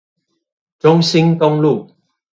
[0.79, 1.91] 中興東路